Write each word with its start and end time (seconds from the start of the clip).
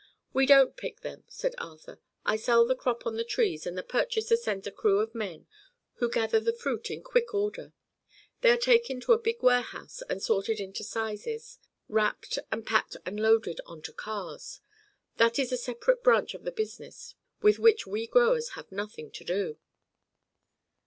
"We 0.33 0.47
don't 0.47 0.75
pick 0.75 1.01
them," 1.01 1.25
said 1.27 1.53
Arthur. 1.59 1.99
"I 2.25 2.35
sell 2.35 2.65
the 2.65 2.75
crop 2.75 3.05
on 3.05 3.17
the 3.17 3.23
trees 3.23 3.67
and 3.67 3.77
the 3.77 3.83
purchaser 3.83 4.35
sends 4.35 4.65
a 4.65 4.71
crew 4.71 4.97
of 4.99 5.13
men 5.13 5.45
who 5.97 6.09
gather 6.09 6.39
the 6.39 6.53
fruit 6.55 6.89
in 6.89 7.03
quick 7.03 7.35
order. 7.35 7.71
They 8.41 8.49
are 8.49 8.57
taken 8.57 8.99
to 9.01 9.15
big 9.19 9.43
warehouses 9.43 10.01
and 10.09 10.19
sorted 10.19 10.59
into 10.59 10.83
sizes, 10.83 11.59
wrapped 11.87 12.39
and 12.51 12.65
packed 12.65 12.97
and 13.05 13.19
loaded 13.19 13.61
onto 13.67 13.93
cars. 13.93 14.59
That 15.17 15.37
is 15.37 15.51
a 15.51 15.55
separate 15.57 16.01
branch 16.01 16.33
of 16.33 16.45
the 16.45 16.51
business 16.51 17.13
with 17.43 17.59
which 17.59 17.85
we 17.85 18.07
growers 18.07 18.53
have 18.57 18.71
nothing 18.71 19.11
to 19.11 19.23
do." 19.23 19.59